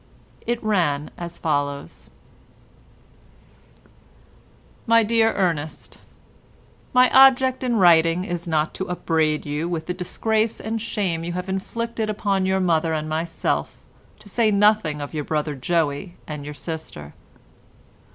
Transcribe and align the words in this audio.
It 0.47 0.63
ran 0.63 1.11
as 1.15 1.37
follows:— 1.37 2.09
"My 4.87 5.03
dear 5.03 5.31
Ernest, 5.33 5.99
My 6.91 7.07
object 7.11 7.63
in 7.63 7.75
writing 7.75 8.23
is 8.23 8.47
not 8.47 8.73
to 8.73 8.89
upbraid 8.89 9.45
you 9.45 9.69
with 9.69 9.85
the 9.85 9.93
disgrace 9.93 10.59
and 10.59 10.81
shame 10.81 11.23
you 11.23 11.33
have 11.33 11.49
inflicted 11.49 12.09
upon 12.09 12.47
your 12.47 12.59
mother 12.59 12.93
and 12.93 13.07
myself, 13.07 13.77
to 14.17 14.27
say 14.27 14.49
nothing 14.49 15.01
of 15.03 15.13
your 15.13 15.23
brother 15.23 15.53
Joey, 15.53 16.15
and 16.25 16.45
your 16.45 16.55
sister. 16.55 17.13